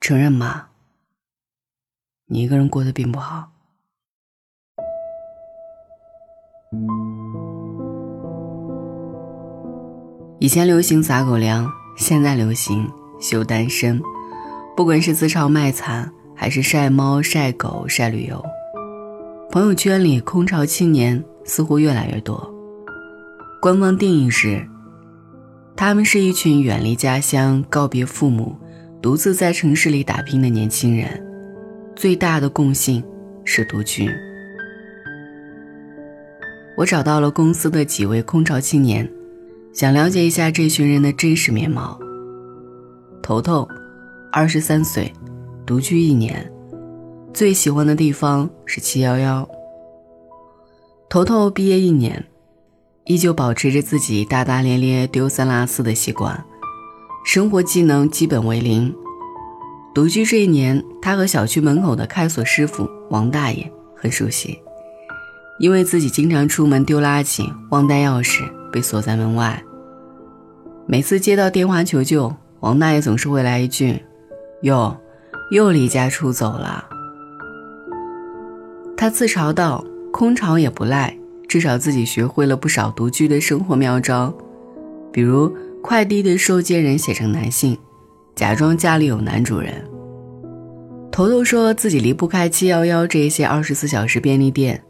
[0.00, 0.70] 承认吧，
[2.26, 3.50] 你一个人过得并不好。
[10.38, 12.90] 以前流行撒狗粮，现在流行
[13.20, 14.00] 秀单身。
[14.74, 18.42] 不管是自嘲卖惨，还是晒猫、晒狗、晒旅游，
[19.50, 22.50] 朋友圈里空巢青年似乎越来越多。
[23.60, 24.66] 官方定义是：
[25.76, 28.56] 他们是一群远离家乡、告别父母、
[29.02, 31.24] 独自在城市里打拼的年轻人，
[31.96, 33.02] 最大的共性
[33.44, 34.10] 是独居。
[36.76, 39.10] 我找到了公司的几位空巢青年。
[39.72, 41.96] 想了解一下这群人的真实面貌。
[43.22, 43.66] 头头，
[44.32, 45.12] 二十三岁，
[45.64, 46.50] 独居一年，
[47.32, 49.48] 最喜欢的地方是七幺幺。
[51.08, 52.26] 头头毕业一年，
[53.04, 56.44] 依旧保持着自己大大咧咧丢三落四的习惯，
[57.32, 58.92] 生活技能基本为零。
[59.94, 64.58] 独居这一年，他和小区门口的开锁师傅王大爷很熟悉，
[65.60, 68.42] 因为自己经常出门丢垃圾忘带钥匙。
[68.72, 69.62] 被锁在门外。
[70.88, 74.02] 每次接到电话求救，王大爷总是会来一句
[74.62, 74.96] ：“哟，
[75.52, 76.84] 又离家出走了。”
[78.98, 81.16] 他自嘲道：“空巢也不赖，
[81.48, 84.36] 至少自己学会了不少独居的生活妙招，
[85.12, 87.76] 比如快递的收件人写成男性，
[88.34, 89.84] 假装家里有男主人。”
[91.10, 94.82] 头头说自己离不开七幺幺这些二十四小时便利店，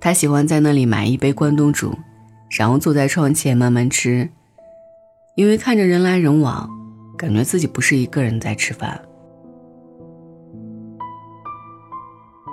[0.00, 1.94] 他喜欢在那里买一杯关东煮。
[2.56, 4.30] 然后坐在窗前慢慢吃，
[5.34, 6.70] 因为看着人来人往，
[7.18, 9.00] 感觉自己不是一个人在吃饭。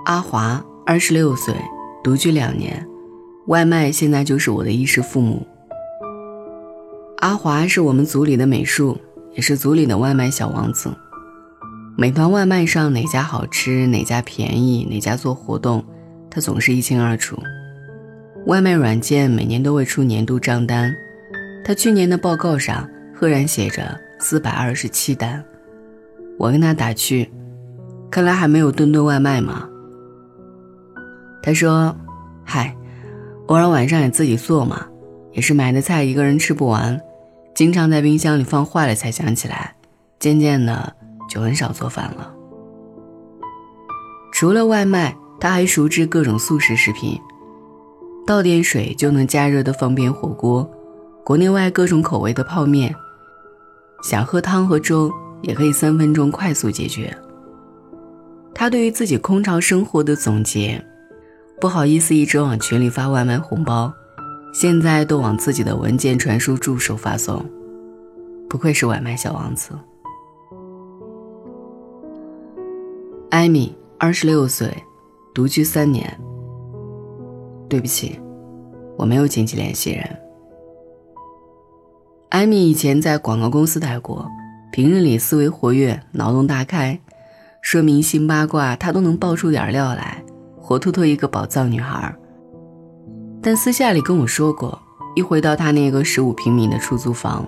[0.05, 1.53] 阿华二十六岁，
[2.03, 2.83] 独居两年，
[3.45, 5.45] 外卖现在就是我的衣食父母。
[7.21, 8.99] 阿华是我们组里的美术，
[9.35, 10.91] 也是组里的外卖小王子。
[11.95, 15.85] 美团外卖上哪家好吃，哪家便宜，哪家做活动，
[16.31, 17.37] 他总是一清二楚。
[18.47, 20.91] 外卖软件每年都会出年度账单，
[21.63, 25.43] 他去年的报告上赫然写着四百二十七单。
[26.39, 27.31] 我跟他打趣
[28.09, 29.69] ：“看来还没有顿顿外卖嘛。”
[31.43, 31.95] 他说
[32.43, 32.75] ：“嗨，
[33.45, 34.87] 偶尔晚上也自己做嘛，
[35.33, 36.99] 也是买的菜一个人吃不完，
[37.53, 39.75] 经常在冰箱里放坏了才想起来，
[40.19, 40.95] 渐渐的
[41.29, 42.33] 就很少做饭了。
[44.31, 47.19] 除了外卖，他还熟知各种速食食品。”
[48.25, 50.63] 倒点水就能加热的方便火锅，
[51.25, 52.93] 国内外各种口味的泡面，
[54.03, 55.11] 想喝汤和粥
[55.41, 57.15] 也可以三分钟快速解决。
[58.53, 60.81] 他对于自己空巢生活的总结，
[61.59, 63.91] 不好意思一直往群里发外卖红包，
[64.53, 67.43] 现在都往自己的文件传输助手发送，
[68.49, 69.73] 不愧是外卖小王子。
[73.29, 74.71] 艾米，二十六岁，
[75.33, 76.19] 独居三年。
[77.69, 78.19] 对不起，
[78.97, 80.05] 我没有经济联系人。
[82.27, 84.27] 艾米以前在广告公司待过，
[84.73, 86.99] 平日里思维活跃，脑洞大开，
[87.61, 90.21] 说明星八卦她都能爆出点料来，
[90.57, 92.13] 活脱脱一个宝藏女孩。
[93.41, 94.81] 但私下里跟我说过，
[95.15, 97.47] 一回到他那个十五平米的出租房，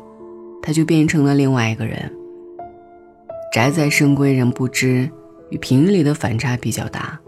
[0.61, 2.11] 他就变成了另外一个人。
[3.53, 5.09] 宅在深闺人不知，
[5.49, 7.19] 与平日里的反差比较大。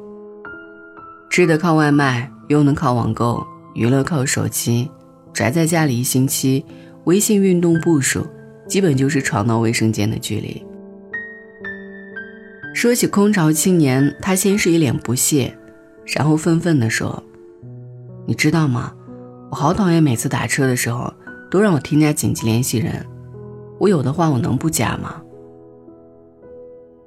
[1.29, 2.31] 吃的靠外卖。
[2.47, 3.43] 又能靠网购，
[3.73, 4.87] 娱乐靠手机，
[5.33, 6.63] 宅在家里一星期，
[7.05, 8.23] 微信运动步数
[8.67, 10.63] 基本就是床到卫生间的距离。
[12.75, 15.57] 说起空巢青年，他先是一脸不屑，
[16.15, 17.23] 然后愤愤地说
[18.25, 18.93] ：“你知道吗？
[19.51, 21.13] 我好讨厌每次打车的时候
[21.49, 23.05] 都让我添加紧急联系人，
[23.79, 25.21] 我有的话我能不加吗？”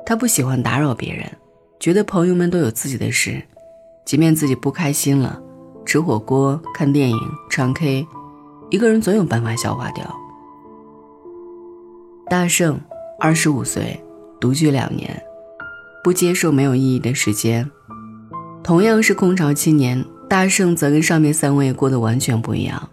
[0.06, 1.30] 他不喜欢打扰别人，
[1.78, 3.42] 觉得朋友们都有自己的事。
[4.04, 5.38] 即便自己不开心了，
[5.84, 7.18] 吃火锅、看电影、
[7.50, 8.06] 唱 K，
[8.70, 10.02] 一个人总有办法消化掉。
[12.26, 12.80] 大圣，
[13.20, 14.02] 二十五岁，
[14.40, 15.22] 独居两年，
[16.02, 17.70] 不接受没有意义的时间。
[18.62, 22.88] 同样是空巢青年，大圣则跟上面三位过得完全不一样，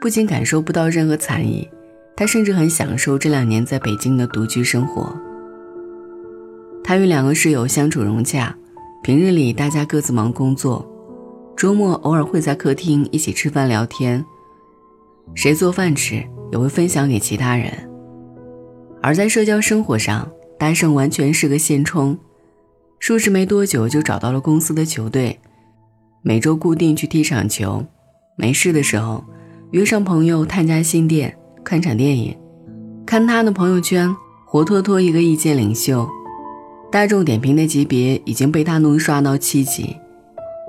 [0.00, 1.66] 不仅感受不到任何残意，
[2.14, 5.16] 他甚至很享受这两年在北京的独居生活。
[6.84, 8.54] 他与两个室友相处融洽。
[9.00, 10.84] 平日里大家各自忙工作，
[11.56, 14.22] 周末偶尔会在客厅一起吃饭聊天，
[15.34, 17.72] 谁做饭吃也会分享给其他人。
[19.00, 20.28] 而在社交生活上，
[20.58, 22.18] 大圣完全是个现充，
[23.00, 25.38] 入职没多久就找到了公司的球队，
[26.22, 27.84] 每周固定去踢场球，
[28.36, 29.24] 没事的时候
[29.70, 32.36] 约上朋友探家新店看场电影，
[33.06, 36.08] 看他的朋友圈，活脱脱一个意见领袖，
[36.90, 39.96] 大众点评的级别已经被他怒刷到七级，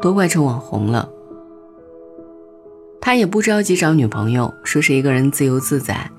[0.02, 1.10] 都快成网红了。
[3.02, 6.12] 他也不着急找女朋友，说是一个人自由自在，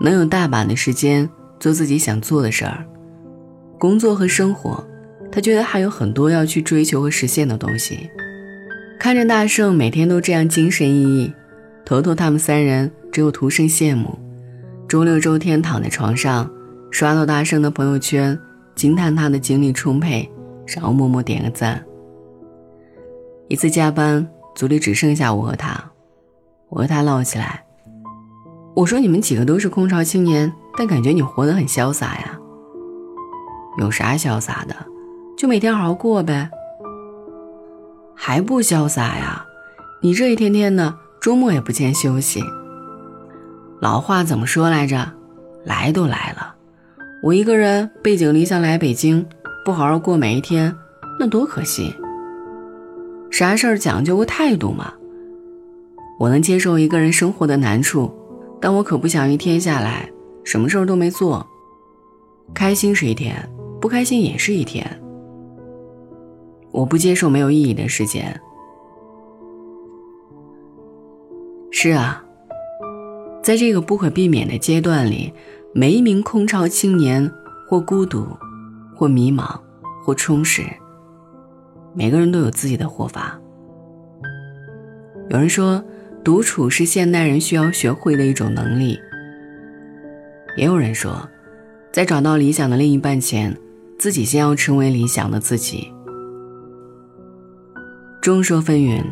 [0.00, 1.28] 能有大把的时间
[1.58, 2.84] 做自己想做的事儿。
[3.78, 4.84] 工作和生活，
[5.30, 8.10] 他觉得还有很多要去追求和实现的东西。
[8.98, 11.32] 看着大圣每天都这样精神奕奕，
[11.84, 14.18] 头头他们三人只有徒生羡慕。
[14.88, 16.50] 周六周天躺在床上，
[16.90, 18.38] 刷到大圣的朋友圈，
[18.74, 20.28] 惊叹他的精力充沛，
[20.66, 21.82] 然后默默点个赞。
[23.48, 25.78] 一次加班，组里只剩下我和他，
[26.68, 27.62] 我和他唠起来。
[28.74, 32.38] 我说：“你们几个都是空巢青年，但感觉你活得很潇洒呀。”
[33.78, 34.74] 有啥潇洒的？
[35.36, 36.50] 就每天好好过呗。
[38.16, 39.46] 还不潇洒呀？
[40.00, 42.42] 你这一天天的，周末也不见休息。
[43.80, 45.12] 老话怎么说来着？
[45.64, 46.54] 来都来了，
[47.22, 49.24] 我一个人背井离乡来北京，
[49.64, 50.74] 不好好过每一天，
[51.20, 51.94] 那多可惜。
[53.30, 54.92] 啥事儿讲究个态度嘛。
[56.18, 58.12] 我能接受一个人生活的难处，
[58.60, 60.10] 但我可不想一天下来
[60.42, 61.46] 什么事儿都没做。
[62.54, 63.36] 开心是一天。
[63.78, 64.84] 不开心也是一天。
[66.76, 68.38] 我不接受没有意义的时间。
[71.70, 72.22] 是啊，
[73.42, 75.32] 在这个不可避免的阶段里，
[75.74, 77.32] 每一名空巢青年
[77.66, 78.26] 或孤独，
[78.94, 79.58] 或迷茫，
[80.04, 80.62] 或充实。
[81.94, 83.40] 每个人都有自己的活法。
[85.30, 85.82] 有人说，
[86.22, 88.98] 独处是现代人需要学会的一种能力。
[90.58, 91.26] 也有人说，
[91.90, 93.56] 在找到理想的另一半前。
[93.98, 95.90] 自己先要成为理想的自己。
[98.26, 99.04] 众说纷纭，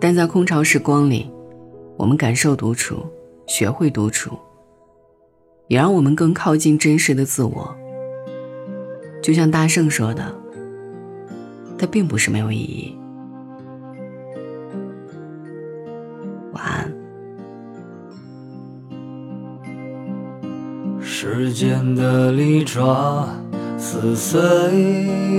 [0.00, 1.30] 但在空巢时光里，
[1.96, 3.06] 我们感受独处，
[3.46, 4.36] 学会独处，
[5.68, 7.72] 也让我们更靠近真实的自我。
[9.22, 10.34] 就像大圣说的，
[11.78, 12.98] 它并不是没有意义。
[16.54, 16.92] 晚安。
[21.00, 23.28] 时间的利爪。
[23.80, 24.40] 撕碎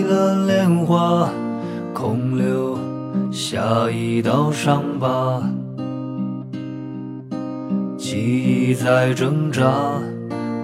[0.03, 1.29] 了莲花，
[1.99, 2.79] 空留
[3.29, 5.43] 下一道伤疤。
[7.97, 9.99] 记忆在挣扎，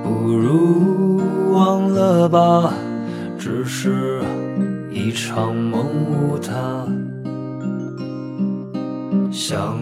[0.02, 1.22] 不如
[1.52, 2.74] 忘了吧，
[3.38, 4.22] 只是
[4.90, 6.88] 一场梦无他。
[9.30, 9.78] 想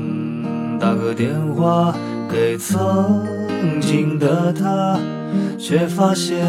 [0.80, 1.94] 打个电话
[2.32, 3.24] 给曾
[3.80, 4.98] 经的他，
[5.60, 6.44] 却发现。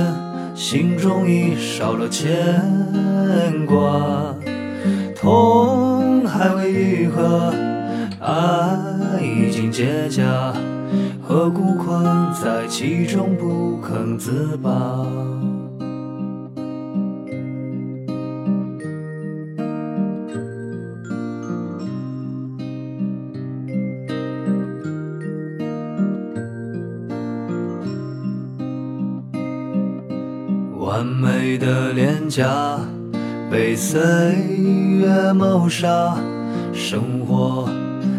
[0.54, 2.62] 心中已少了牵
[3.66, 4.32] 挂，
[5.24, 7.50] 痛还未愈合，
[8.20, 10.52] 爱已经结痂，
[11.22, 12.04] 何故困
[12.34, 14.70] 在其中不肯自拔？
[30.78, 32.78] 完美的脸颊
[33.54, 34.00] 被岁
[34.98, 36.16] 月谋杀，
[36.72, 37.68] 生活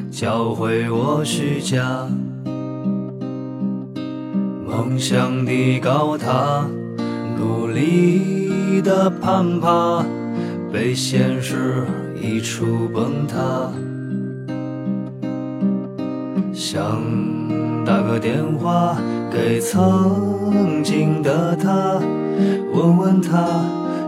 [0.10, 2.08] 教会我虚假，
[4.66, 6.66] 梦想的高塔，
[7.38, 10.06] 努力的攀爬，
[10.72, 11.84] 被现实
[12.22, 13.70] 一触崩塌。
[16.54, 16.98] 想
[17.86, 18.96] 打个电话
[19.30, 22.00] 给曾经的他。
[22.74, 23.60] 问问他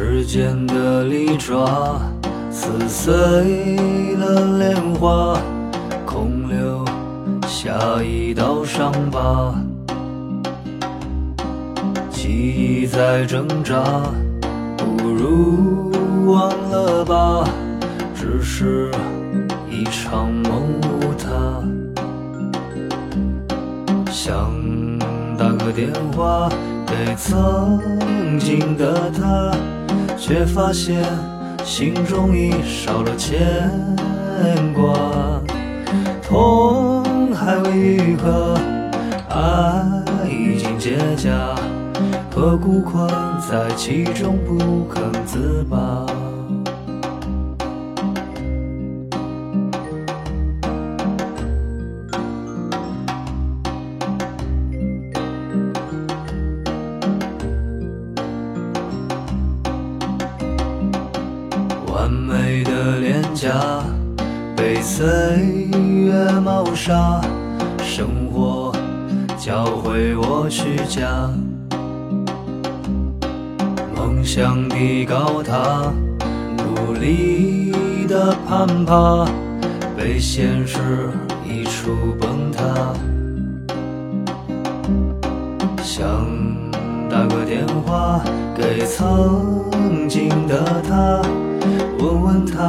[0.00, 2.00] 时间的利爪
[2.52, 3.10] 撕碎
[4.14, 5.36] 了莲花，
[6.06, 6.84] 空留
[7.48, 9.52] 下一道伤疤。
[12.12, 13.82] 记忆在挣扎，
[14.76, 15.90] 不如
[16.26, 17.50] 忘了吧，
[18.14, 18.92] 只是
[19.68, 21.60] 一场梦无他。
[24.12, 24.48] 想
[25.36, 26.48] 打个电话
[26.86, 29.52] 给曾经的他。
[30.18, 31.02] 却发现
[31.64, 33.70] 心中已少了牵
[34.74, 35.40] 挂。
[36.22, 38.58] 痛还未愈合，
[39.30, 41.56] 爱已经结痂，
[42.34, 43.08] 何故困
[43.50, 46.04] 在其中不肯自拔？
[64.98, 67.20] 岁月谋杀，
[67.84, 68.72] 生活
[69.38, 71.30] 教会我虚假，
[73.94, 75.92] 梦想的高塔，
[76.56, 77.72] 努力
[78.08, 79.24] 的攀爬，
[79.96, 80.80] 被现实
[81.46, 82.92] 一触崩塌。
[85.80, 86.04] 想
[87.08, 88.20] 打个电话
[88.56, 91.22] 给曾经的他。
[92.00, 92.68] 问问他，